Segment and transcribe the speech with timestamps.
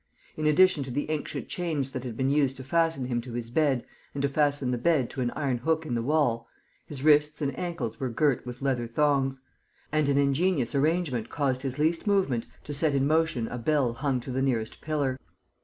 [0.35, 3.51] In addition to the ancient chains that had been used to fasten him to his
[3.51, 3.85] bed
[4.15, 6.47] and to fasten the bed to an iron hook in the wall,
[6.87, 9.41] his wrists and ankles were girt with leather thongs;
[9.91, 14.19] and an ingenious arrangement caused his least movement to set in motion a bell hung
[14.21, 15.19] to the nearest pillar.